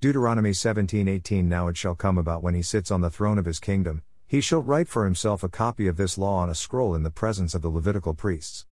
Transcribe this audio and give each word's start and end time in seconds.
Deuteronomy 0.00 0.52
17:18 0.52 1.48
Now 1.48 1.66
it 1.66 1.76
shall 1.76 1.96
come 1.96 2.18
about 2.18 2.40
when 2.40 2.54
he 2.54 2.62
sits 2.62 2.92
on 2.92 3.00
the 3.00 3.10
throne 3.10 3.36
of 3.36 3.46
his 3.46 3.58
kingdom, 3.58 4.02
he 4.28 4.40
shall 4.40 4.62
write 4.62 4.86
for 4.86 5.04
himself 5.04 5.42
a 5.42 5.48
copy 5.48 5.88
of 5.88 5.96
this 5.96 6.16
law 6.16 6.36
on 6.36 6.48
a 6.48 6.54
scroll 6.54 6.94
in 6.94 7.02
the 7.02 7.10
presence 7.10 7.52
of 7.52 7.62
the 7.62 7.68
Levitical 7.68 8.14
priests. 8.14 8.64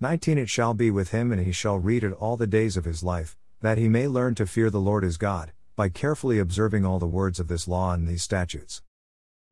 19 0.00 0.38
It 0.38 0.48
shall 0.48 0.72
be 0.72 0.90
with 0.90 1.10
him 1.10 1.32
and 1.32 1.44
he 1.44 1.52
shall 1.52 1.78
read 1.78 2.02
it 2.02 2.14
all 2.14 2.38
the 2.38 2.46
days 2.46 2.78
of 2.78 2.86
his 2.86 3.02
life, 3.02 3.36
that 3.60 3.76
he 3.76 3.90
may 3.90 4.08
learn 4.08 4.34
to 4.36 4.46
fear 4.46 4.70
the 4.70 4.80
Lord 4.80 5.04
his 5.04 5.18
God, 5.18 5.52
by 5.76 5.90
carefully 5.90 6.38
observing 6.38 6.86
all 6.86 6.98
the 6.98 7.06
words 7.06 7.38
of 7.38 7.48
this 7.48 7.68
law 7.68 7.92
and 7.92 8.08
these 8.08 8.22
statutes. 8.22 8.80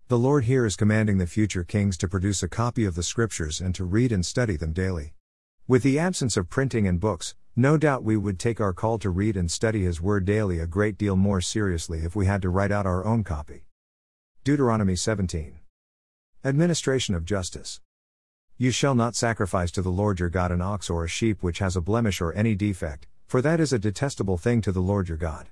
The 0.07 0.19
Lord 0.19 0.45
here 0.45 0.65
is 0.65 0.77
commanding 0.77 1.19
the 1.19 1.27
future 1.27 1.63
kings 1.63 1.99
to 1.99 2.09
produce 2.09 2.43
a 2.43 2.49
copy 2.49 2.87
of 2.87 2.95
the 2.95 3.03
scriptures 3.03 3.61
and 3.61 3.75
to 3.75 3.85
read 3.85 4.13
and 4.13 4.25
study 4.25 4.57
them 4.57 4.73
daily. 4.73 5.13
With 5.67 5.83
the 5.83 5.99
absence 5.99 6.39
of 6.39 6.49
printing 6.49 6.89
and 6.89 6.99
books, 6.99 7.35
no 7.59 7.77
doubt 7.77 8.05
we 8.05 8.17
would 8.17 8.39
take 8.39 8.61
our 8.61 8.73
call 8.73 9.01
to 9.01 9.11
read 9.11 9.37
and 9.37 9.51
study 9.51 9.83
His 9.83 10.01
Word 10.01 10.25
daily 10.25 10.61
a 10.61 10.67
great 10.67 10.97
deal 10.97 11.17
more 11.17 11.41
seriously 11.41 12.05
if 12.05 12.15
we 12.15 12.25
had 12.25 12.41
to 12.43 12.49
write 12.49 12.71
out 12.71 12.87
our 12.87 13.05
own 13.05 13.25
copy. 13.25 13.65
Deuteronomy 14.45 14.95
17. 14.95 15.59
Administration 16.45 17.17
of 17.17 17.25
Justice. 17.25 17.81
You 18.59 18.71
shall 18.71 18.95
not 18.95 19.17
sacrifice 19.17 19.73
to 19.73 19.83
the 19.83 19.91
Lord 19.91 20.21
your 20.21 20.29
God 20.29 20.53
an 20.53 20.63
ox 20.63 20.89
or 20.89 21.05
a 21.05 21.09
sheep 21.09 21.43
which 21.43 21.59
has 21.59 21.75
a 21.75 21.81
blemish 21.81 22.21
or 22.21 22.33
any 22.33 22.55
defect, 22.55 23.09
for 23.27 23.43
that 23.43 23.59
is 23.59 23.73
a 23.73 23.79
detestable 23.81 24.39
thing 24.39 24.61
to 24.61 24.71
the 24.71 24.79
Lord 24.79 25.09
your 25.09 25.19
God. 25.19 25.49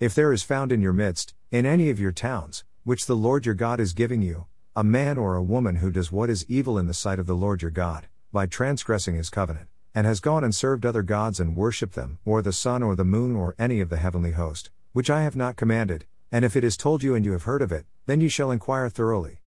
If 0.00 0.14
there 0.14 0.32
is 0.32 0.42
found 0.42 0.72
in 0.72 0.80
your 0.80 0.94
midst, 0.94 1.34
in 1.50 1.66
any 1.66 1.90
of 1.90 2.00
your 2.00 2.12
towns, 2.12 2.64
which 2.84 3.04
the 3.04 3.14
Lord 3.14 3.44
your 3.44 3.54
God 3.54 3.78
is 3.78 3.92
giving 3.92 4.22
you, 4.22 4.46
a 4.74 4.82
man 4.82 5.18
or 5.18 5.36
a 5.36 5.42
woman 5.42 5.76
who 5.76 5.90
does 5.90 6.10
what 6.10 6.30
is 6.30 6.46
evil 6.48 6.78
in 6.78 6.86
the 6.86 6.94
sight 6.94 7.18
of 7.18 7.26
the 7.26 7.36
Lord 7.36 7.60
your 7.60 7.70
God, 7.70 8.06
by 8.32 8.46
transgressing 8.46 9.16
his 9.16 9.28
covenant, 9.28 9.68
and 9.94 10.06
has 10.06 10.20
gone 10.20 10.44
and 10.44 10.54
served 10.54 10.86
other 10.86 11.02
gods 11.02 11.38
and 11.38 11.56
worshipped 11.56 11.94
them, 11.94 12.18
or 12.24 12.42
the 12.42 12.52
sun 12.52 12.82
or 12.82 12.96
the 12.96 13.04
moon 13.04 13.36
or 13.36 13.54
any 13.58 13.80
of 13.80 13.88
the 13.88 13.98
heavenly 13.98 14.32
host, 14.32 14.70
which 14.92 15.10
I 15.10 15.22
have 15.22 15.36
not 15.36 15.56
commanded, 15.56 16.06
and 16.30 16.44
if 16.44 16.56
it 16.56 16.64
is 16.64 16.76
told 16.76 17.02
you 17.02 17.14
and 17.14 17.24
you 17.24 17.32
have 17.32 17.42
heard 17.42 17.62
of 17.62 17.72
it, 17.72 17.86
then 18.06 18.20
you 18.20 18.28
shall 18.28 18.50
inquire 18.50 18.88
thoroughly. 18.88 19.40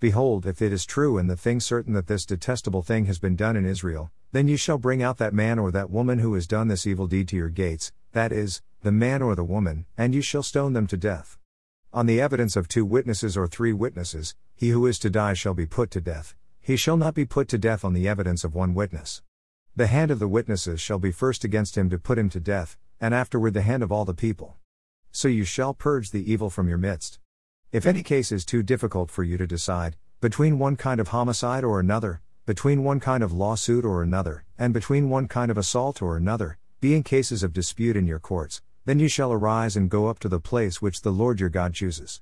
Behold, 0.00 0.46
if 0.46 0.62
it 0.62 0.72
is 0.72 0.86
true 0.86 1.18
and 1.18 1.28
the 1.28 1.36
thing 1.36 1.60
certain 1.60 1.92
that 1.92 2.06
this 2.06 2.24
detestable 2.24 2.82
thing 2.82 3.04
has 3.04 3.18
been 3.18 3.36
done 3.36 3.56
in 3.56 3.66
Israel, 3.66 4.10
then 4.32 4.48
you 4.48 4.56
shall 4.56 4.78
bring 4.78 5.02
out 5.02 5.18
that 5.18 5.34
man 5.34 5.58
or 5.58 5.70
that 5.70 5.90
woman 5.90 6.20
who 6.20 6.32
has 6.34 6.46
done 6.46 6.68
this 6.68 6.86
evil 6.86 7.06
deed 7.06 7.28
to 7.28 7.36
your 7.36 7.50
gates, 7.50 7.92
that 8.12 8.32
is, 8.32 8.62
the 8.82 8.92
man 8.92 9.20
or 9.20 9.34
the 9.34 9.44
woman, 9.44 9.84
and 9.98 10.14
you 10.14 10.22
shall 10.22 10.42
stone 10.42 10.72
them 10.72 10.86
to 10.86 10.96
death. 10.96 11.36
On 11.92 12.06
the 12.06 12.20
evidence 12.20 12.56
of 12.56 12.68
two 12.68 12.84
witnesses 12.86 13.36
or 13.36 13.46
three 13.46 13.74
witnesses, 13.74 14.34
he 14.54 14.70
who 14.70 14.86
is 14.86 14.98
to 15.00 15.10
die 15.10 15.34
shall 15.34 15.54
be 15.54 15.66
put 15.66 15.90
to 15.90 16.00
death, 16.00 16.34
he 16.60 16.76
shall 16.76 16.96
not 16.96 17.14
be 17.14 17.24
put 17.24 17.48
to 17.48 17.58
death 17.58 17.84
on 17.84 17.92
the 17.92 18.08
evidence 18.08 18.44
of 18.44 18.54
one 18.54 18.74
witness. 18.74 19.22
The 19.76 19.86
hand 19.86 20.10
of 20.10 20.18
the 20.18 20.28
witnesses 20.28 20.80
shall 20.80 20.98
be 20.98 21.12
first 21.12 21.44
against 21.44 21.78
him 21.78 21.90
to 21.90 21.98
put 21.98 22.18
him 22.18 22.28
to 22.30 22.40
death, 22.40 22.76
and 23.00 23.14
afterward 23.14 23.54
the 23.54 23.62
hand 23.62 23.82
of 23.82 23.92
all 23.92 24.04
the 24.04 24.12
people. 24.12 24.56
So 25.12 25.28
you 25.28 25.44
shall 25.44 25.74
purge 25.74 26.10
the 26.10 26.30
evil 26.30 26.50
from 26.50 26.68
your 26.68 26.76
midst. 26.76 27.20
If 27.70 27.86
any 27.86 28.02
case 28.02 28.32
is 28.32 28.44
too 28.44 28.64
difficult 28.64 29.10
for 29.10 29.22
you 29.22 29.38
to 29.38 29.46
decide, 29.46 29.96
between 30.20 30.58
one 30.58 30.74
kind 30.74 31.00
of 31.00 31.08
homicide 31.08 31.62
or 31.62 31.78
another, 31.78 32.20
between 32.46 32.82
one 32.82 32.98
kind 32.98 33.22
of 33.22 33.32
lawsuit 33.32 33.84
or 33.84 34.02
another, 34.02 34.44
and 34.58 34.74
between 34.74 35.08
one 35.08 35.28
kind 35.28 35.52
of 35.52 35.56
assault 35.56 36.02
or 36.02 36.16
another, 36.16 36.58
being 36.80 37.04
cases 37.04 37.44
of 37.44 37.52
dispute 37.52 37.96
in 37.96 38.06
your 38.06 38.18
courts, 38.18 38.62
then 38.86 38.98
you 38.98 39.06
shall 39.08 39.32
arise 39.32 39.76
and 39.76 39.88
go 39.88 40.08
up 40.08 40.18
to 40.18 40.28
the 40.28 40.40
place 40.40 40.82
which 40.82 41.02
the 41.02 41.12
Lord 41.12 41.38
your 41.38 41.48
God 41.48 41.74
chooses. 41.74 42.20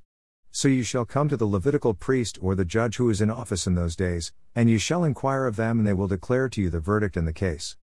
So 0.58 0.66
you 0.66 0.82
shall 0.82 1.04
come 1.04 1.28
to 1.28 1.36
the 1.36 1.46
Levitical 1.46 1.94
priest 1.94 2.36
or 2.42 2.56
the 2.56 2.64
judge 2.64 2.96
who 2.96 3.10
is 3.10 3.20
in 3.20 3.30
office 3.30 3.68
in 3.68 3.76
those 3.76 3.94
days, 3.94 4.32
and 4.56 4.68
you 4.68 4.76
shall 4.76 5.04
inquire 5.04 5.46
of 5.46 5.54
them, 5.54 5.78
and 5.78 5.86
they 5.86 5.92
will 5.92 6.08
declare 6.08 6.48
to 6.48 6.60
you 6.60 6.68
the 6.68 6.80
verdict 6.80 7.16
in 7.16 7.26
the 7.26 7.32
case. 7.32 7.76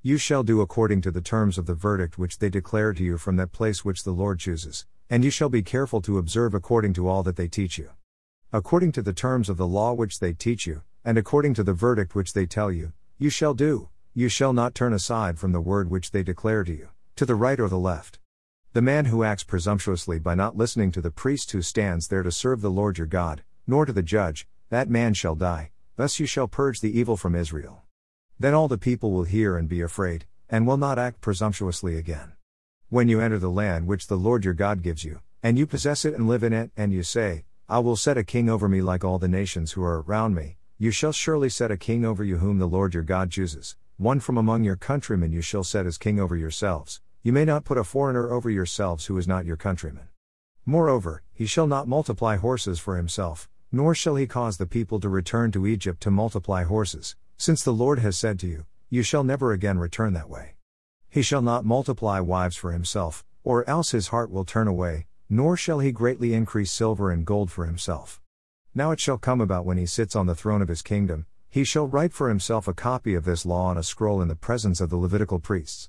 You 0.00 0.16
shall 0.16 0.42
do 0.42 0.62
according 0.62 1.02
to 1.02 1.10
the 1.10 1.20
terms 1.20 1.58
of 1.58 1.66
the 1.66 1.74
verdict 1.74 2.16
which 2.16 2.38
they 2.38 2.48
declare 2.48 2.94
to 2.94 3.04
you 3.04 3.18
from 3.18 3.36
that 3.36 3.52
place 3.52 3.84
which 3.84 4.04
the 4.04 4.12
Lord 4.12 4.38
chooses, 4.38 4.86
and 5.10 5.22
you 5.22 5.30
shall 5.30 5.50
be 5.50 5.62
careful 5.62 6.00
to 6.00 6.16
observe 6.16 6.54
according 6.54 6.94
to 6.94 7.06
all 7.06 7.22
that 7.22 7.36
they 7.36 7.48
teach 7.48 7.76
you. 7.76 7.90
According 8.50 8.92
to 8.92 9.02
the 9.02 9.12
terms 9.12 9.50
of 9.50 9.58
the 9.58 9.66
law 9.66 9.92
which 9.92 10.18
they 10.18 10.32
teach 10.32 10.66
you, 10.66 10.80
and 11.04 11.18
according 11.18 11.52
to 11.52 11.62
the 11.62 11.74
verdict 11.74 12.14
which 12.14 12.32
they 12.32 12.46
tell 12.46 12.72
you, 12.72 12.94
you 13.18 13.28
shall 13.28 13.52
do, 13.52 13.90
you 14.14 14.30
shall 14.30 14.54
not 14.54 14.74
turn 14.74 14.94
aside 14.94 15.38
from 15.38 15.52
the 15.52 15.60
word 15.60 15.90
which 15.90 16.12
they 16.12 16.22
declare 16.22 16.64
to 16.64 16.72
you, 16.72 16.88
to 17.14 17.26
the 17.26 17.34
right 17.34 17.60
or 17.60 17.68
the 17.68 17.76
left. 17.76 18.20
The 18.74 18.80
man 18.80 19.04
who 19.04 19.22
acts 19.22 19.44
presumptuously 19.44 20.18
by 20.18 20.34
not 20.34 20.56
listening 20.56 20.92
to 20.92 21.02
the 21.02 21.10
priest 21.10 21.50
who 21.50 21.60
stands 21.60 22.08
there 22.08 22.22
to 22.22 22.32
serve 22.32 22.62
the 22.62 22.70
Lord 22.70 22.96
your 22.96 23.06
God, 23.06 23.42
nor 23.66 23.84
to 23.84 23.92
the 23.92 24.02
judge, 24.02 24.48
that 24.70 24.88
man 24.88 25.12
shall 25.12 25.34
die, 25.34 25.72
thus 25.96 26.18
you 26.18 26.24
shall 26.24 26.48
purge 26.48 26.80
the 26.80 26.98
evil 26.98 27.18
from 27.18 27.34
Israel. 27.34 27.82
Then 28.40 28.54
all 28.54 28.68
the 28.68 28.78
people 28.78 29.12
will 29.12 29.24
hear 29.24 29.58
and 29.58 29.68
be 29.68 29.82
afraid, 29.82 30.24
and 30.48 30.66
will 30.66 30.78
not 30.78 30.98
act 30.98 31.20
presumptuously 31.20 31.98
again. 31.98 32.32
When 32.88 33.10
you 33.10 33.20
enter 33.20 33.38
the 33.38 33.50
land 33.50 33.86
which 33.86 34.06
the 34.06 34.16
Lord 34.16 34.42
your 34.42 34.54
God 34.54 34.80
gives 34.80 35.04
you, 35.04 35.20
and 35.42 35.58
you 35.58 35.66
possess 35.66 36.06
it 36.06 36.14
and 36.14 36.26
live 36.26 36.42
in 36.42 36.54
it, 36.54 36.70
and 36.74 36.94
you 36.94 37.02
say, 37.02 37.44
I 37.68 37.80
will 37.80 37.96
set 37.96 38.16
a 38.16 38.24
king 38.24 38.48
over 38.48 38.70
me 38.70 38.80
like 38.80 39.04
all 39.04 39.18
the 39.18 39.28
nations 39.28 39.72
who 39.72 39.82
are 39.82 40.00
around 40.00 40.34
me, 40.34 40.56
you 40.78 40.90
shall 40.90 41.12
surely 41.12 41.50
set 41.50 41.70
a 41.70 41.76
king 41.76 42.06
over 42.06 42.24
you 42.24 42.38
whom 42.38 42.58
the 42.58 42.64
Lord 42.64 42.94
your 42.94 43.02
God 43.02 43.30
chooses, 43.30 43.76
one 43.98 44.18
from 44.18 44.38
among 44.38 44.64
your 44.64 44.76
countrymen 44.76 45.30
you 45.30 45.42
shall 45.42 45.62
set 45.62 45.84
as 45.84 45.98
king 45.98 46.18
over 46.18 46.38
yourselves 46.38 47.02
you 47.22 47.32
may 47.32 47.44
not 47.44 47.64
put 47.64 47.78
a 47.78 47.84
foreigner 47.84 48.32
over 48.32 48.50
yourselves 48.50 49.06
who 49.06 49.16
is 49.16 49.28
not 49.28 49.44
your 49.44 49.56
countryman. 49.56 50.08
Moreover, 50.66 51.22
he 51.32 51.46
shall 51.46 51.68
not 51.68 51.86
multiply 51.86 52.36
horses 52.36 52.80
for 52.80 52.96
himself, 52.96 53.48
nor 53.70 53.94
shall 53.94 54.16
he 54.16 54.26
cause 54.26 54.56
the 54.56 54.66
people 54.66 54.98
to 54.98 55.08
return 55.08 55.52
to 55.52 55.66
Egypt 55.66 56.00
to 56.02 56.10
multiply 56.10 56.64
horses, 56.64 57.14
since 57.36 57.62
the 57.62 57.72
Lord 57.72 58.00
has 58.00 58.18
said 58.18 58.40
to 58.40 58.48
you, 58.48 58.66
You 58.90 59.04
shall 59.04 59.22
never 59.22 59.52
again 59.52 59.78
return 59.78 60.14
that 60.14 60.28
way. 60.28 60.56
He 61.08 61.22
shall 61.22 61.42
not 61.42 61.64
multiply 61.64 62.18
wives 62.18 62.56
for 62.56 62.72
himself, 62.72 63.24
or 63.44 63.68
else 63.68 63.92
his 63.92 64.08
heart 64.08 64.30
will 64.30 64.44
turn 64.44 64.66
away, 64.66 65.06
nor 65.30 65.56
shall 65.56 65.78
he 65.78 65.92
greatly 65.92 66.34
increase 66.34 66.72
silver 66.72 67.10
and 67.10 67.24
gold 67.24 67.52
for 67.52 67.66
himself. 67.66 68.20
Now 68.74 68.90
it 68.90 68.98
shall 68.98 69.18
come 69.18 69.40
about 69.40 69.64
when 69.64 69.78
he 69.78 69.86
sits 69.86 70.16
on 70.16 70.26
the 70.26 70.34
throne 70.34 70.60
of 70.60 70.68
his 70.68 70.82
kingdom, 70.82 71.26
he 71.48 71.62
shall 71.62 71.86
write 71.86 72.12
for 72.12 72.28
himself 72.28 72.66
a 72.66 72.74
copy 72.74 73.14
of 73.14 73.24
this 73.24 73.46
law 73.46 73.66
on 73.66 73.76
a 73.76 73.82
scroll 73.82 74.20
in 74.22 74.28
the 74.28 74.34
presence 74.34 74.80
of 74.80 74.90
the 74.90 74.96
Levitical 74.96 75.38
priests. 75.38 75.88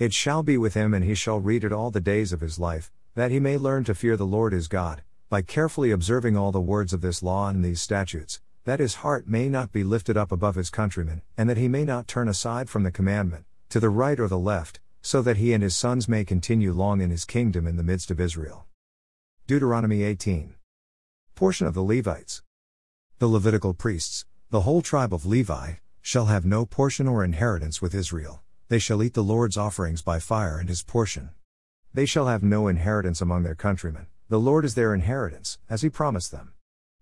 It 0.00 0.14
shall 0.14 0.42
be 0.42 0.56
with 0.56 0.72
him, 0.72 0.94
and 0.94 1.04
he 1.04 1.14
shall 1.14 1.40
read 1.40 1.62
it 1.62 1.74
all 1.74 1.90
the 1.90 2.00
days 2.00 2.32
of 2.32 2.40
his 2.40 2.58
life, 2.58 2.90
that 3.16 3.30
he 3.30 3.38
may 3.38 3.58
learn 3.58 3.84
to 3.84 3.94
fear 3.94 4.16
the 4.16 4.24
Lord 4.24 4.54
his 4.54 4.66
God, 4.66 5.02
by 5.28 5.42
carefully 5.42 5.90
observing 5.90 6.38
all 6.38 6.52
the 6.52 6.58
words 6.58 6.94
of 6.94 7.02
this 7.02 7.22
law 7.22 7.50
and 7.50 7.62
these 7.62 7.82
statutes, 7.82 8.40
that 8.64 8.80
his 8.80 9.04
heart 9.04 9.28
may 9.28 9.50
not 9.50 9.72
be 9.72 9.84
lifted 9.84 10.16
up 10.16 10.32
above 10.32 10.54
his 10.54 10.70
countrymen, 10.70 11.20
and 11.36 11.50
that 11.50 11.58
he 11.58 11.68
may 11.68 11.84
not 11.84 12.08
turn 12.08 12.28
aside 12.28 12.70
from 12.70 12.82
the 12.82 12.90
commandment, 12.90 13.44
to 13.68 13.78
the 13.78 13.90
right 13.90 14.18
or 14.18 14.26
the 14.26 14.38
left, 14.38 14.80
so 15.02 15.20
that 15.20 15.36
he 15.36 15.52
and 15.52 15.62
his 15.62 15.76
sons 15.76 16.08
may 16.08 16.24
continue 16.24 16.72
long 16.72 17.02
in 17.02 17.10
his 17.10 17.26
kingdom 17.26 17.66
in 17.66 17.76
the 17.76 17.82
midst 17.82 18.10
of 18.10 18.18
Israel. 18.18 18.64
Deuteronomy 19.46 20.02
18. 20.02 20.54
Portion 21.34 21.66
of 21.66 21.74
the 21.74 21.84
Levites. 21.84 22.42
The 23.18 23.28
Levitical 23.28 23.74
priests, 23.74 24.24
the 24.48 24.62
whole 24.62 24.80
tribe 24.80 25.12
of 25.12 25.26
Levi, 25.26 25.74
shall 26.00 26.24
have 26.24 26.46
no 26.46 26.64
portion 26.64 27.06
or 27.06 27.22
inheritance 27.22 27.82
with 27.82 27.94
Israel. 27.94 28.42
They 28.70 28.78
shall 28.78 29.02
eat 29.02 29.14
the 29.14 29.24
Lord's 29.24 29.56
offerings 29.56 30.00
by 30.00 30.20
fire 30.20 30.56
and 30.58 30.68
his 30.68 30.84
portion. 30.84 31.30
They 31.92 32.06
shall 32.06 32.28
have 32.28 32.44
no 32.44 32.68
inheritance 32.68 33.20
among 33.20 33.42
their 33.42 33.56
countrymen, 33.56 34.06
the 34.28 34.38
Lord 34.38 34.64
is 34.64 34.76
their 34.76 34.94
inheritance, 34.94 35.58
as 35.68 35.82
he 35.82 35.90
promised 35.90 36.30
them. 36.30 36.52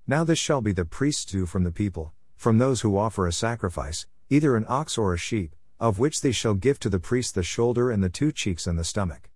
Now 0.07 0.25
this 0.25 0.39
shall 0.39 0.63
be 0.63 0.73
the 0.73 0.87
priest's 0.87 1.27
due 1.27 1.45
from 1.45 1.65
the 1.65 1.71
people, 1.71 2.15
from 2.39 2.57
those 2.57 2.81
who 2.81 2.97
offer 2.97 3.27
a 3.27 3.35
sacrifice, 3.35 4.07
either 4.31 4.57
an 4.57 4.65
ox 4.67 4.97
or 4.97 5.13
a 5.13 5.19
sheep, 5.19 5.55
of 5.79 5.99
which 5.99 6.23
they 6.23 6.33
shall 6.33 6.55
give 6.55 6.81
to 6.81 6.89
the 6.89 6.99
priest 6.99 7.35
the 7.35 7.43
shoulder 7.43 7.91
and 7.91 8.03
the 8.03 8.09
two 8.09 8.33
cheeks 8.33 8.67
and 8.67 8.79
the 8.79 8.83
stomach. 8.83 9.29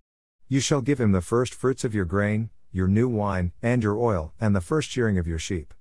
You 0.47 0.59
shall 0.59 0.81
give 0.81 0.99
him 0.99 1.11
the 1.11 1.21
first 1.21 1.53
fruits 1.53 1.83
of 1.83 1.93
your 1.93 2.05
grain, 2.05 2.49
your 2.71 2.87
new 2.87 3.07
wine, 3.07 3.51
and 3.61 3.83
your 3.83 3.99
oil, 3.99 4.33
and 4.41 4.55
the 4.55 4.59
first 4.59 4.89
shearing 4.89 5.19
of 5.19 5.27
your 5.27 5.37
sheep. 5.37 5.71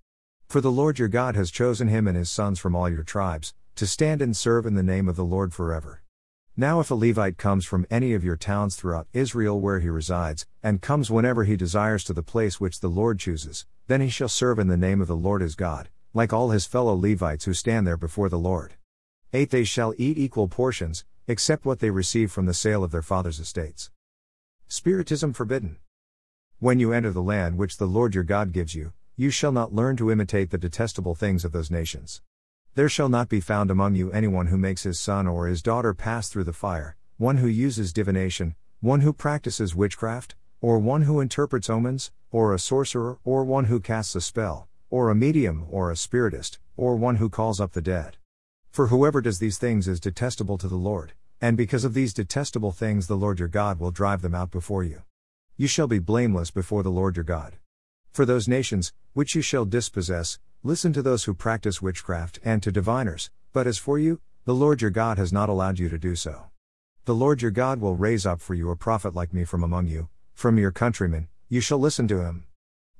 For 0.48 0.60
the 0.60 0.70
Lord 0.70 0.98
your 0.98 1.08
God 1.08 1.34
has 1.34 1.50
chosen 1.50 1.88
him 1.88 2.06
and 2.06 2.14
his 2.18 2.28
sons 2.28 2.58
from 2.58 2.76
all 2.76 2.90
your 2.90 3.04
tribes, 3.04 3.54
to 3.76 3.86
stand 3.86 4.20
and 4.20 4.36
serve 4.36 4.66
in 4.66 4.74
the 4.74 4.82
name 4.82 5.08
of 5.08 5.16
the 5.16 5.24
Lord 5.24 5.54
forever. 5.54 6.01
Now, 6.54 6.80
if 6.80 6.90
a 6.90 6.94
Levite 6.94 7.38
comes 7.38 7.64
from 7.64 7.86
any 7.90 8.12
of 8.12 8.22
your 8.22 8.36
towns 8.36 8.76
throughout 8.76 9.08
Israel 9.14 9.58
where 9.58 9.80
he 9.80 9.88
resides, 9.88 10.46
and 10.62 10.82
comes 10.82 11.10
whenever 11.10 11.44
he 11.44 11.56
desires 11.56 12.04
to 12.04 12.12
the 12.12 12.22
place 12.22 12.60
which 12.60 12.80
the 12.80 12.90
Lord 12.90 13.18
chooses, 13.18 13.64
then 13.86 14.02
he 14.02 14.10
shall 14.10 14.28
serve 14.28 14.58
in 14.58 14.66
the 14.68 14.76
name 14.76 15.00
of 15.00 15.08
the 15.08 15.16
Lord 15.16 15.40
his 15.40 15.54
God, 15.54 15.88
like 16.12 16.30
all 16.30 16.50
his 16.50 16.66
fellow 16.66 16.94
Levites 16.94 17.46
who 17.46 17.54
stand 17.54 17.86
there 17.86 17.96
before 17.96 18.28
the 18.28 18.38
Lord. 18.38 18.74
8 19.32 19.48
They 19.48 19.64
shall 19.64 19.94
eat 19.96 20.18
equal 20.18 20.46
portions, 20.46 21.06
except 21.26 21.64
what 21.64 21.78
they 21.78 21.88
receive 21.88 22.30
from 22.30 22.44
the 22.44 22.52
sale 22.52 22.84
of 22.84 22.90
their 22.90 23.00
father's 23.00 23.40
estates. 23.40 23.90
Spiritism 24.68 25.32
forbidden. 25.32 25.78
When 26.58 26.78
you 26.78 26.92
enter 26.92 27.12
the 27.12 27.22
land 27.22 27.56
which 27.56 27.78
the 27.78 27.86
Lord 27.86 28.14
your 28.14 28.24
God 28.24 28.52
gives 28.52 28.74
you, 28.74 28.92
you 29.16 29.30
shall 29.30 29.52
not 29.52 29.72
learn 29.72 29.96
to 29.96 30.10
imitate 30.10 30.50
the 30.50 30.58
detestable 30.58 31.14
things 31.14 31.46
of 31.46 31.52
those 31.52 31.70
nations. 31.70 32.20
There 32.74 32.88
shall 32.88 33.10
not 33.10 33.28
be 33.28 33.40
found 33.40 33.70
among 33.70 33.96
you 33.96 34.10
anyone 34.12 34.46
who 34.46 34.56
makes 34.56 34.84
his 34.84 34.98
son 34.98 35.26
or 35.26 35.46
his 35.46 35.60
daughter 35.60 35.92
pass 35.92 36.30
through 36.30 36.44
the 36.44 36.54
fire, 36.54 36.96
one 37.18 37.36
who 37.36 37.46
uses 37.46 37.92
divination, 37.92 38.54
one 38.80 39.02
who 39.02 39.12
practices 39.12 39.76
witchcraft, 39.76 40.36
or 40.62 40.78
one 40.78 41.02
who 41.02 41.20
interprets 41.20 41.68
omens, 41.68 42.12
or 42.30 42.54
a 42.54 42.58
sorcerer, 42.58 43.18
or 43.24 43.44
one 43.44 43.66
who 43.66 43.78
casts 43.78 44.14
a 44.14 44.22
spell, 44.22 44.68
or 44.88 45.10
a 45.10 45.14
medium, 45.14 45.66
or 45.70 45.90
a 45.90 45.96
spiritist, 45.96 46.58
or 46.74 46.96
one 46.96 47.16
who 47.16 47.28
calls 47.28 47.60
up 47.60 47.72
the 47.72 47.82
dead. 47.82 48.16
For 48.70 48.86
whoever 48.86 49.20
does 49.20 49.38
these 49.38 49.58
things 49.58 49.86
is 49.86 50.00
detestable 50.00 50.56
to 50.56 50.68
the 50.68 50.76
Lord, 50.76 51.12
and 51.42 51.58
because 51.58 51.84
of 51.84 51.92
these 51.92 52.14
detestable 52.14 52.72
things 52.72 53.06
the 53.06 53.18
Lord 53.18 53.38
your 53.38 53.48
God 53.48 53.80
will 53.80 53.90
drive 53.90 54.22
them 54.22 54.34
out 54.34 54.50
before 54.50 54.82
you. 54.82 55.02
you 55.58 55.66
shall 55.66 55.86
be 55.86 55.98
blameless 55.98 56.50
before 56.50 56.82
the 56.82 56.90
Lord 56.90 57.16
your 57.16 57.24
God. 57.24 57.56
For 58.12 58.24
those 58.24 58.48
nations, 58.48 58.94
which 59.12 59.34
you 59.34 59.42
shall 59.42 59.66
dispossess, 59.66 60.38
listen 60.64 60.92
to 60.92 61.02
those 61.02 61.24
who 61.24 61.34
practice 61.34 61.82
witchcraft 61.82 62.38
and 62.44 62.62
to 62.62 62.70
diviners, 62.70 63.30
but 63.52 63.66
as 63.66 63.78
for 63.78 63.98
you, 63.98 64.20
the 64.44 64.54
Lord 64.54 64.80
your 64.80 64.92
God 64.92 65.18
has 65.18 65.32
not 65.32 65.48
allowed 65.48 65.80
you 65.80 65.88
to 65.88 65.98
do 65.98 66.14
so. 66.14 66.44
The 67.04 67.14
Lord 67.16 67.42
your 67.42 67.50
God 67.50 67.80
will 67.80 67.96
raise 67.96 68.24
up 68.24 68.40
for 68.40 68.54
you 68.54 68.70
a 68.70 68.76
prophet 68.76 69.12
like 69.12 69.34
me 69.34 69.44
from 69.44 69.64
among 69.64 69.88
you, 69.88 70.08
from 70.34 70.58
your 70.58 70.70
countrymen, 70.70 71.26
you 71.48 71.60
shall 71.60 71.78
listen 71.78 72.06
to 72.08 72.20
him. 72.20 72.44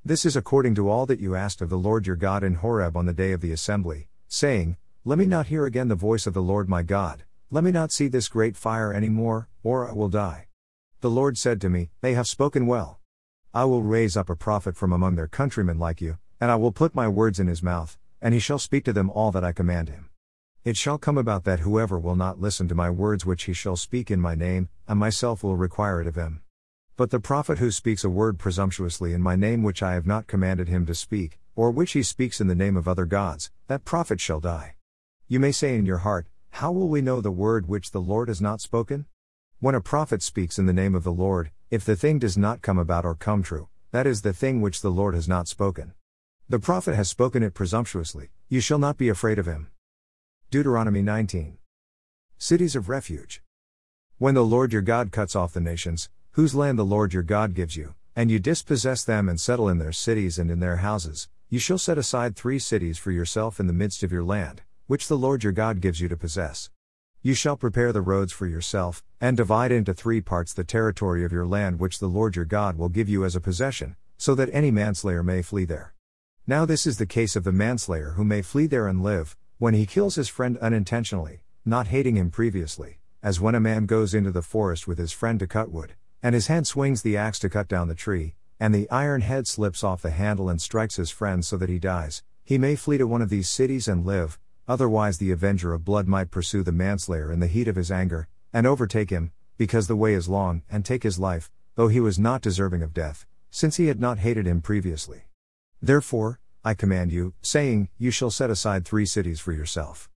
This 0.03 0.25
is 0.25 0.35
according 0.35 0.75
to 0.75 0.89
all 0.89 1.05
that 1.05 1.21
you 1.21 1.35
asked 1.35 1.61
of 1.61 1.69
the 1.69 1.77
Lord 1.77 2.05
your 2.05 2.17
God 2.17 2.43
in 2.43 2.55
Horeb 2.55 2.97
on 2.97 3.05
the 3.05 3.13
day 3.13 3.31
of 3.31 3.39
the 3.39 3.53
assembly, 3.53 4.09
saying, 4.27 4.75
Let 5.05 5.17
me 5.17 5.25
not 5.25 5.47
hear 5.47 5.65
again 5.65 5.87
the 5.87 5.95
voice 5.95 6.27
of 6.27 6.33
the 6.33 6.41
Lord 6.41 6.67
my 6.67 6.83
God, 6.83 7.23
let 7.49 7.63
me 7.63 7.71
not 7.71 7.93
see 7.93 8.09
this 8.09 8.27
great 8.27 8.57
fire 8.57 8.91
any 8.91 9.07
more, 9.09 9.47
or 9.63 9.89
I 9.89 9.93
will 9.93 10.09
die. 10.09 10.47
The 10.99 11.09
Lord 11.09 11.37
said 11.37 11.61
to 11.61 11.69
me, 11.69 11.91
They 12.01 12.13
have 12.13 12.27
spoken 12.27 12.67
well. 12.67 12.99
I 13.53 13.63
will 13.63 13.83
raise 13.83 14.17
up 14.17 14.29
a 14.29 14.35
prophet 14.35 14.75
from 14.75 14.91
among 14.91 15.15
their 15.15 15.27
countrymen 15.27 15.79
like 15.79 16.01
you, 16.01 16.17
and 16.39 16.51
I 16.51 16.55
will 16.55 16.71
put 16.71 16.95
my 16.95 17.07
words 17.07 17.39
in 17.39 17.47
his 17.47 17.63
mouth, 17.63 17.97
and 18.21 18.33
he 18.33 18.39
shall 18.39 18.59
speak 18.59 18.85
to 18.85 18.93
them 18.93 19.09
all 19.09 19.31
that 19.31 19.43
I 19.43 19.51
command 19.51 19.89
him. 19.89 20.09
It 20.63 20.77
shall 20.77 20.97
come 20.97 21.17
about 21.17 21.43
that 21.43 21.59
whoever 21.59 21.99
will 21.99 22.15
not 22.15 22.39
listen 22.39 22.67
to 22.69 22.75
my 22.75 22.89
words 22.89 23.25
which 23.25 23.43
he 23.43 23.53
shall 23.53 23.75
speak 23.75 24.09
in 24.09 24.21
my 24.21 24.33
name, 24.33 24.69
I 24.87 24.93
myself 24.93 25.43
will 25.43 25.57
require 25.57 25.99
it 25.99 26.07
of 26.07 26.15
him. 26.15 26.41
But 26.95 27.09
the 27.09 27.19
prophet 27.19 27.57
who 27.57 27.69
speaks 27.69 28.03
a 28.03 28.09
word 28.09 28.39
presumptuously 28.39 29.13
in 29.13 29.21
my 29.21 29.35
name 29.35 29.63
which 29.63 29.83
I 29.83 29.93
have 29.93 30.05
not 30.05 30.27
commanded 30.27 30.69
him 30.69 30.85
to 30.85 30.95
speak, 30.95 31.39
or 31.55 31.69
which 31.69 31.91
he 31.91 32.03
speaks 32.03 32.39
in 32.39 32.47
the 32.47 32.55
name 32.55 32.77
of 32.77 32.87
other 32.87 33.05
gods, 33.05 33.51
that 33.67 33.83
prophet 33.83 34.21
shall 34.21 34.39
die. 34.39 34.75
You 35.27 35.39
may 35.39 35.51
say 35.51 35.75
in 35.75 35.85
your 35.85 35.97
heart, 35.97 36.27
How 36.51 36.71
will 36.71 36.87
we 36.87 37.01
know 37.01 37.19
the 37.19 37.31
word 37.31 37.67
which 37.67 37.91
the 37.91 37.99
Lord 38.01 38.27
has 38.27 38.41
not 38.41 38.61
spoken? 38.61 39.05
When 39.59 39.75
a 39.75 39.81
prophet 39.81 40.21
speaks 40.21 40.59
in 40.59 40.65
the 40.65 40.73
name 40.73 40.95
of 40.95 41.03
the 41.03 41.11
Lord, 41.11 41.51
if 41.71 41.83
the 41.83 41.95
thing 41.95 42.19
does 42.19 42.37
not 42.37 42.61
come 42.61 42.77
about 42.77 43.05
or 43.05 43.15
come 43.15 43.43
true, 43.43 43.67
that 43.91 44.07
is 44.07 44.21
the 44.21 44.33
thing 44.33 44.61
which 44.61 44.81
the 44.81 44.91
Lord 44.91 45.13
has 45.13 45.27
not 45.27 45.47
spoken. 45.47 45.93
The 46.53 46.59
prophet 46.59 46.93
has 46.93 47.09
spoken 47.09 47.41
it 47.41 47.55
presumptuously, 47.55 48.29
you 48.47 48.59
shall 48.59 48.77
not 48.77 48.95
be 48.95 49.09
afraid 49.09 49.39
of 49.39 49.47
him. 49.47 49.71
Deuteronomy 50.51 51.01
19. 51.01 51.57
Cities 52.37 52.75
of 52.75 52.89
Refuge. 52.89 53.41
When 54.19 54.35
the 54.35 54.45
Lord 54.45 54.71
your 54.71 54.83
God 54.83 55.11
cuts 55.11 55.35
off 55.35 55.53
the 55.53 55.59
nations, 55.59 56.11
whose 56.33 56.53
land 56.53 56.77
the 56.77 56.85
Lord 56.85 57.11
your 57.11 57.23
God 57.23 57.55
gives 57.55 57.75
you, 57.75 57.95
and 58.15 58.29
you 58.29 58.37
dispossess 58.37 59.03
them 59.03 59.27
and 59.27 59.41
settle 59.41 59.67
in 59.67 59.79
their 59.79 59.91
cities 59.91 60.37
and 60.37 60.51
in 60.51 60.59
their 60.59 60.77
houses, 60.77 61.27
you 61.49 61.57
shall 61.57 61.79
set 61.79 61.97
aside 61.97 62.35
three 62.35 62.59
cities 62.59 62.99
for 62.99 63.09
yourself 63.09 63.59
in 63.59 63.65
the 63.65 63.73
midst 63.73 64.03
of 64.03 64.11
your 64.11 64.23
land, 64.23 64.61
which 64.85 65.07
the 65.07 65.17
Lord 65.17 65.43
your 65.43 65.53
God 65.53 65.81
gives 65.81 66.01
you 66.01 66.07
to 66.07 66.15
possess. 66.15 66.69
You 67.23 67.33
shall 67.33 67.57
prepare 67.57 67.91
the 67.91 68.01
roads 68.01 68.31
for 68.31 68.45
yourself, 68.45 69.03
and 69.19 69.35
divide 69.35 69.71
into 69.71 69.95
three 69.95 70.21
parts 70.21 70.53
the 70.53 70.63
territory 70.63 71.25
of 71.25 71.31
your 71.31 71.47
land 71.47 71.79
which 71.79 71.97
the 71.97 72.05
Lord 72.05 72.35
your 72.35 72.45
God 72.45 72.77
will 72.77 72.89
give 72.89 73.09
you 73.09 73.25
as 73.25 73.35
a 73.35 73.41
possession, 73.41 73.95
so 74.19 74.35
that 74.35 74.51
any 74.53 74.69
manslayer 74.69 75.23
may 75.23 75.41
flee 75.41 75.65
there. 75.65 75.95
Now, 76.45 76.65
this 76.65 76.85
is 76.85 76.97
the 76.97 77.05
case 77.05 77.35
of 77.35 77.43
the 77.43 77.51
manslayer 77.51 78.11
who 78.11 78.23
may 78.23 78.41
flee 78.41 78.67
there 78.67 78.87
and 78.87 79.01
live, 79.01 79.37
when 79.59 79.73
he 79.73 79.85
kills 79.85 80.15
his 80.15 80.27
friend 80.27 80.57
unintentionally, 80.57 81.43
not 81.65 81.87
hating 81.87 82.17
him 82.17 82.31
previously, 82.31 82.99
as 83.21 83.39
when 83.39 83.55
a 83.55 83.59
man 83.59 83.85
goes 83.85 84.13
into 84.13 84.31
the 84.31 84.41
forest 84.41 84.87
with 84.87 84.97
his 84.97 85.11
friend 85.11 85.39
to 85.39 85.47
cut 85.47 85.71
wood, 85.71 85.93
and 86.21 86.35
his 86.35 86.47
hand 86.47 86.67
swings 86.67 87.01
the 87.01 87.15
axe 87.15 87.39
to 87.39 87.49
cut 87.49 87.67
down 87.67 87.87
the 87.87 87.95
tree, 87.95 88.35
and 88.59 88.75
the 88.75 88.89
iron 88.89 89.21
head 89.21 89.47
slips 89.47 89.83
off 89.83 90.01
the 90.01 90.11
handle 90.11 90.49
and 90.49 90.61
strikes 90.61 90.97
his 90.97 91.09
friend 91.09 91.45
so 91.45 91.57
that 91.57 91.69
he 91.69 91.79
dies, 91.79 92.23
he 92.43 92.57
may 92.57 92.75
flee 92.75 92.97
to 92.97 93.07
one 93.07 93.21
of 93.21 93.29
these 93.29 93.47
cities 93.47 93.87
and 93.87 94.05
live, 94.05 94.37
Otherwise, 94.67 95.17
the 95.17 95.31
avenger 95.31 95.73
of 95.73 95.83
blood 95.83 96.07
might 96.07 96.31
pursue 96.31 96.63
the 96.63 96.71
manslayer 96.71 97.31
in 97.31 97.41
the 97.41 97.47
heat 97.47 97.67
of 97.67 97.75
his 97.75 97.91
anger, 97.91 98.29
and 98.53 98.65
overtake 98.65 99.09
him, 99.09 99.31
because 99.57 99.87
the 99.87 99.95
way 99.95 100.13
is 100.13 100.29
long, 100.29 100.61
and 100.69 100.85
take 100.85 101.03
his 101.03 101.19
life, 101.19 101.51
though 101.75 101.89
he 101.89 101.99
was 101.99 102.17
not 102.17 102.41
deserving 102.41 102.81
of 102.81 102.93
death, 102.93 103.25
since 103.51 103.75
he 103.75 103.87
had 103.87 103.99
not 103.99 104.19
hated 104.19 104.47
him 104.47 104.61
previously. 104.61 105.23
Therefore, 105.83 106.39
I 106.63 106.75
command 106.75 107.11
you, 107.11 107.33
saying, 107.41 107.89
You 107.97 108.09
shall 108.09 108.31
set 108.31 108.49
aside 108.49 108.85
three 108.85 109.05
cities 109.05 109.41
for 109.41 109.51
yourself. 109.51 110.09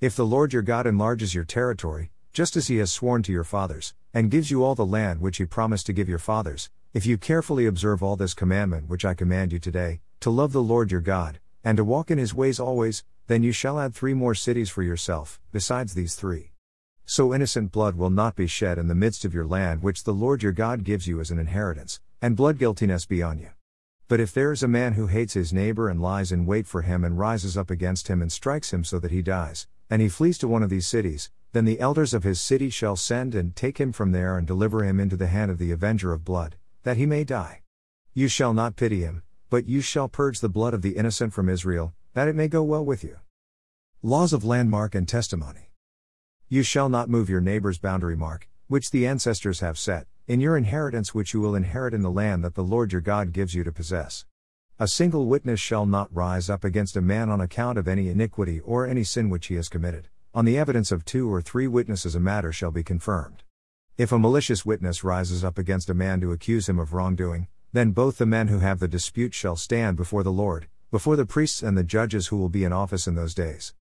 If 0.00 0.16
the 0.16 0.24
Lord 0.24 0.54
your 0.54 0.62
God 0.62 0.86
enlarges 0.86 1.34
your 1.34 1.44
territory, 1.44 2.12
just 2.32 2.56
as 2.56 2.68
he 2.68 2.78
has 2.78 2.92
sworn 2.92 3.22
to 3.24 3.32
your 3.32 3.44
fathers, 3.44 3.92
and 4.14 4.30
gives 4.30 4.50
you 4.50 4.64
all 4.64 4.74
the 4.74 4.86
land 4.86 5.20
which 5.20 5.36
he 5.36 5.44
promised 5.44 5.84
to 5.86 5.92
give 5.92 6.08
your 6.08 6.18
fathers, 6.18 6.70
if 6.94 7.04
you 7.04 7.18
carefully 7.18 7.66
observe 7.66 8.02
all 8.02 8.16
this 8.16 8.32
commandment 8.32 8.88
which 8.88 9.04
I 9.04 9.12
command 9.12 9.52
you 9.52 9.58
today, 9.58 10.00
to 10.20 10.30
love 10.30 10.52
the 10.52 10.62
Lord 10.62 10.90
your 10.90 11.02
God, 11.02 11.40
and 11.62 11.76
to 11.76 11.84
walk 11.84 12.10
in 12.10 12.16
his 12.16 12.32
ways 12.32 12.58
always, 12.58 13.04
then 13.26 13.42
you 13.42 13.52
shall 13.52 13.78
add 13.78 13.94
three 13.94 14.14
more 14.14 14.34
cities 14.34 14.70
for 14.70 14.82
yourself, 14.82 15.38
besides 15.52 15.92
these 15.92 16.14
three. 16.14 16.52
So 17.04 17.34
innocent 17.34 17.70
blood 17.70 17.96
will 17.96 18.08
not 18.08 18.34
be 18.34 18.46
shed 18.46 18.78
in 18.78 18.88
the 18.88 18.94
midst 18.94 19.26
of 19.26 19.34
your 19.34 19.46
land 19.46 19.82
which 19.82 20.04
the 20.04 20.14
Lord 20.14 20.42
your 20.42 20.52
God 20.52 20.84
gives 20.84 21.06
you 21.06 21.20
as 21.20 21.30
an 21.30 21.38
inheritance, 21.38 22.00
and 22.22 22.34
blood 22.34 22.56
guiltiness 22.56 23.04
be 23.04 23.22
on 23.22 23.38
you. 23.38 23.50
But 24.08 24.20
if 24.20 24.32
there 24.32 24.52
is 24.52 24.62
a 24.62 24.68
man 24.68 24.92
who 24.92 25.08
hates 25.08 25.34
his 25.34 25.52
neighbor 25.52 25.88
and 25.88 26.00
lies 26.00 26.30
in 26.30 26.46
wait 26.46 26.68
for 26.68 26.82
him 26.82 27.02
and 27.02 27.18
rises 27.18 27.56
up 27.56 27.70
against 27.70 28.06
him 28.06 28.22
and 28.22 28.30
strikes 28.30 28.72
him 28.72 28.84
so 28.84 29.00
that 29.00 29.10
he 29.10 29.20
dies, 29.20 29.66
and 29.90 30.00
he 30.00 30.08
flees 30.08 30.38
to 30.38 30.48
one 30.48 30.62
of 30.62 30.70
these 30.70 30.86
cities, 30.86 31.30
then 31.52 31.64
the 31.64 31.80
elders 31.80 32.14
of 32.14 32.22
his 32.22 32.40
city 32.40 32.70
shall 32.70 32.94
send 32.94 33.34
and 33.34 33.56
take 33.56 33.78
him 33.78 33.90
from 33.90 34.12
there 34.12 34.38
and 34.38 34.46
deliver 34.46 34.84
him 34.84 35.00
into 35.00 35.16
the 35.16 35.26
hand 35.26 35.50
of 35.50 35.58
the 35.58 35.72
avenger 35.72 36.12
of 36.12 36.24
blood, 36.24 36.54
that 36.84 36.96
he 36.96 37.04
may 37.04 37.24
die. 37.24 37.62
You 38.14 38.28
shall 38.28 38.54
not 38.54 38.76
pity 38.76 39.00
him, 39.00 39.24
but 39.50 39.66
you 39.66 39.80
shall 39.80 40.08
purge 40.08 40.38
the 40.38 40.48
blood 40.48 40.72
of 40.72 40.82
the 40.82 40.96
innocent 40.96 41.32
from 41.32 41.48
Israel, 41.48 41.92
that 42.14 42.28
it 42.28 42.36
may 42.36 42.46
go 42.46 42.62
well 42.62 42.84
with 42.84 43.02
you. 43.02 43.16
Laws 44.02 44.32
of 44.32 44.44
Landmark 44.44 44.94
and 44.94 45.08
Testimony. 45.08 45.72
You 46.48 46.62
shall 46.62 46.88
not 46.88 47.10
move 47.10 47.28
your 47.28 47.40
neighbor's 47.40 47.78
boundary 47.78 48.16
mark, 48.16 48.48
which 48.68 48.92
the 48.92 49.04
ancestors 49.04 49.58
have 49.60 49.78
set, 49.78 50.06
in 50.28 50.40
your 50.40 50.56
inheritance 50.56 51.14
which 51.14 51.32
you 51.32 51.40
will 51.40 51.54
inherit 51.54 51.94
in 51.94 52.02
the 52.02 52.10
land 52.10 52.42
that 52.42 52.54
the 52.54 52.64
Lord 52.64 52.92
your 52.92 53.00
God 53.00 53.32
gives 53.32 53.54
you 53.54 53.62
to 53.62 53.70
possess. 53.70 54.26
A 54.78 54.88
single 54.88 55.26
witness 55.26 55.60
shall 55.60 55.86
not 55.86 56.14
rise 56.14 56.50
up 56.50 56.64
against 56.64 56.96
a 56.96 57.00
man 57.00 57.30
on 57.30 57.40
account 57.40 57.78
of 57.78 57.86
any 57.86 58.08
iniquity 58.08 58.60
or 58.60 58.86
any 58.86 59.04
sin 59.04 59.30
which 59.30 59.46
he 59.46 59.54
has 59.54 59.68
committed. 59.68 60.08
On 60.34 60.44
the 60.44 60.58
evidence 60.58 60.90
of 60.90 61.04
two 61.04 61.32
or 61.32 61.40
three 61.40 61.68
witnesses, 61.68 62.14
a 62.14 62.20
matter 62.20 62.50
shall 62.50 62.72
be 62.72 62.82
confirmed. 62.82 63.44
If 63.96 64.10
a 64.10 64.18
malicious 64.18 64.66
witness 64.66 65.04
rises 65.04 65.44
up 65.44 65.58
against 65.58 65.88
a 65.88 65.94
man 65.94 66.20
to 66.20 66.32
accuse 66.32 66.68
him 66.68 66.78
of 66.78 66.92
wrongdoing, 66.92 67.46
then 67.72 67.92
both 67.92 68.18
the 68.18 68.26
men 68.26 68.48
who 68.48 68.58
have 68.58 68.80
the 68.80 68.88
dispute 68.88 69.32
shall 69.32 69.56
stand 69.56 69.96
before 69.96 70.22
the 70.22 70.32
Lord, 70.32 70.66
before 70.90 71.14
the 71.14 71.24
priests 71.24 71.62
and 71.62 71.78
the 71.78 71.84
judges 71.84 72.26
who 72.26 72.36
will 72.36 72.48
be 72.48 72.64
in 72.64 72.72
office 72.72 73.06
in 73.06 73.14
those 73.14 73.32
days. 73.32 73.74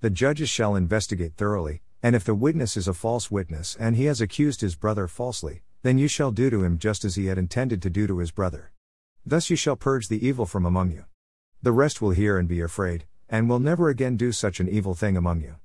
The 0.00 0.10
judges 0.10 0.48
shall 0.48 0.74
investigate 0.74 1.34
thoroughly, 1.36 1.82
and 2.02 2.16
if 2.16 2.24
the 2.24 2.34
witness 2.34 2.76
is 2.76 2.88
a 2.88 2.94
false 2.94 3.30
witness 3.30 3.76
and 3.78 3.96
he 3.96 4.06
has 4.06 4.20
accused 4.20 4.62
his 4.62 4.74
brother 4.74 5.06
falsely, 5.06 5.62
then 5.82 5.98
you 5.98 6.08
shall 6.08 6.30
do 6.30 6.50
to 6.50 6.62
him 6.62 6.78
just 6.78 7.04
as 7.04 7.16
he 7.16 7.26
had 7.26 7.38
intended 7.38 7.80
to 7.82 7.90
do 7.90 8.06
to 8.06 8.18
his 8.18 8.30
brother. 8.30 8.72
Thus 9.24 9.50
you 9.50 9.56
shall 9.56 9.76
purge 9.76 10.08
the 10.08 10.26
evil 10.26 10.46
from 10.46 10.66
among 10.66 10.90
you. 10.90 11.04
The 11.62 11.72
rest 11.72 12.00
will 12.00 12.10
hear 12.10 12.38
and 12.38 12.48
be 12.48 12.60
afraid, 12.60 13.06
and 13.28 13.48
will 13.48 13.60
never 13.60 13.88
again 13.88 14.16
do 14.16 14.32
such 14.32 14.60
an 14.60 14.68
evil 14.68 14.94
thing 14.94 15.16
among 15.16 15.42
you. 15.42 15.56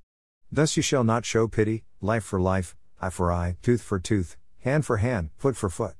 Thus 0.50 0.76
you 0.76 0.82
shall 0.82 1.04
not 1.04 1.24
show 1.24 1.48
pity, 1.48 1.84
life 2.00 2.24
for 2.24 2.40
life, 2.40 2.76
eye 3.00 3.10
for 3.10 3.32
eye, 3.32 3.56
tooth 3.62 3.82
for 3.82 3.98
tooth, 3.98 4.36
hand 4.60 4.86
for 4.86 4.98
hand, 4.98 5.30
foot 5.36 5.56
for 5.56 5.68
foot. 5.68 5.96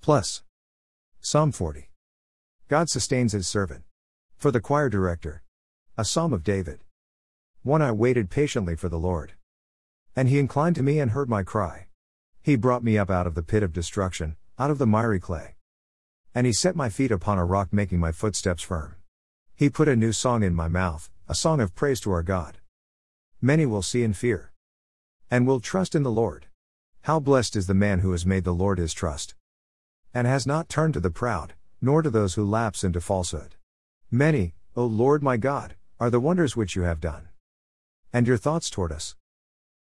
Plus. 0.00 0.42
Psalm 1.20 1.52
40. 1.52 1.88
God 2.68 2.88
sustains 2.88 3.32
his 3.32 3.46
servant. 3.46 3.84
For 4.36 4.50
the 4.50 4.60
choir 4.60 4.88
director. 4.88 5.42
A 5.96 6.04
psalm 6.04 6.32
of 6.32 6.42
David. 6.42 6.80
1 7.62 7.80
I 7.80 7.92
waited 7.92 8.30
patiently 8.30 8.74
for 8.74 8.88
the 8.88 8.98
Lord. 8.98 9.34
And 10.16 10.28
he 10.28 10.38
inclined 10.38 10.74
to 10.76 10.82
me 10.82 10.98
and 10.98 11.12
heard 11.12 11.28
my 11.28 11.42
cry. 11.42 11.86
He 12.44 12.56
brought 12.56 12.82
me 12.82 12.98
up 12.98 13.08
out 13.08 13.28
of 13.28 13.36
the 13.36 13.42
pit 13.42 13.62
of 13.62 13.72
destruction, 13.72 14.36
out 14.58 14.72
of 14.72 14.78
the 14.78 14.86
miry 14.86 15.20
clay. 15.20 15.54
And 16.34 16.44
he 16.44 16.52
set 16.52 16.74
my 16.74 16.88
feet 16.88 17.12
upon 17.12 17.38
a 17.38 17.44
rock, 17.44 17.72
making 17.72 18.00
my 18.00 18.10
footsteps 18.10 18.64
firm. 18.64 18.96
He 19.54 19.70
put 19.70 19.86
a 19.86 19.94
new 19.94 20.12
song 20.12 20.42
in 20.42 20.52
my 20.52 20.66
mouth, 20.66 21.08
a 21.28 21.36
song 21.36 21.60
of 21.60 21.76
praise 21.76 22.00
to 22.00 22.10
our 22.10 22.24
God. 22.24 22.58
Many 23.40 23.64
will 23.64 23.82
see 23.82 24.02
and 24.02 24.16
fear. 24.16 24.52
And 25.30 25.46
will 25.46 25.60
trust 25.60 25.94
in 25.94 26.02
the 26.02 26.10
Lord. 26.10 26.46
How 27.02 27.20
blessed 27.20 27.54
is 27.54 27.68
the 27.68 27.74
man 27.74 28.00
who 28.00 28.10
has 28.10 28.26
made 28.26 28.42
the 28.42 28.52
Lord 28.52 28.78
his 28.78 28.92
trust. 28.92 29.36
And 30.12 30.26
has 30.26 30.44
not 30.44 30.68
turned 30.68 30.94
to 30.94 31.00
the 31.00 31.10
proud, 31.10 31.54
nor 31.80 32.02
to 32.02 32.10
those 32.10 32.34
who 32.34 32.44
lapse 32.44 32.82
into 32.82 33.00
falsehood. 33.00 33.54
Many, 34.10 34.54
O 34.74 34.84
Lord 34.84 35.22
my 35.22 35.36
God, 35.36 35.76
are 36.00 36.10
the 36.10 36.20
wonders 36.20 36.56
which 36.56 36.74
you 36.74 36.82
have 36.82 37.00
done. 37.00 37.28
And 38.12 38.26
your 38.26 38.36
thoughts 38.36 38.68
toward 38.68 38.90
us. 38.90 39.14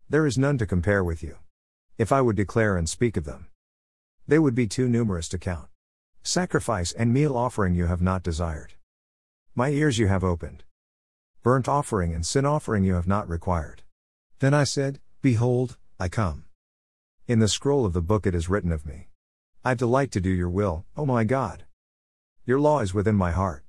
There 0.08 0.26
is 0.26 0.36
none 0.36 0.58
to 0.58 0.66
compare 0.66 1.04
with 1.04 1.22
you. 1.22 1.36
If 1.98 2.12
I 2.12 2.20
would 2.20 2.36
declare 2.36 2.76
and 2.76 2.88
speak 2.88 3.16
of 3.16 3.24
them, 3.24 3.48
they 4.28 4.38
would 4.38 4.54
be 4.54 4.68
too 4.68 4.88
numerous 4.88 5.28
to 5.30 5.38
count. 5.38 5.66
Sacrifice 6.22 6.92
and 6.92 7.12
meal 7.12 7.36
offering 7.36 7.74
you 7.74 7.86
have 7.86 8.00
not 8.00 8.22
desired. 8.22 8.74
My 9.56 9.70
ears 9.70 9.98
you 9.98 10.06
have 10.06 10.22
opened. 10.22 10.62
Burnt 11.42 11.68
offering 11.68 12.14
and 12.14 12.24
sin 12.24 12.44
offering 12.44 12.84
you 12.84 12.94
have 12.94 13.08
not 13.08 13.28
required. 13.28 13.82
Then 14.38 14.54
I 14.54 14.62
said, 14.62 15.00
Behold, 15.22 15.76
I 15.98 16.08
come. 16.08 16.44
In 17.26 17.40
the 17.40 17.48
scroll 17.48 17.84
of 17.84 17.94
the 17.94 18.00
book 18.00 18.28
it 18.28 18.34
is 18.34 18.48
written 18.48 18.70
of 18.70 18.86
me. 18.86 19.08
I 19.64 19.74
delight 19.74 20.12
to 20.12 20.20
do 20.20 20.30
your 20.30 20.48
will, 20.48 20.84
O 20.96 21.04
my 21.04 21.24
God. 21.24 21.64
Your 22.46 22.60
law 22.60 22.78
is 22.78 22.94
within 22.94 23.16
my 23.16 23.32
heart. 23.32 23.64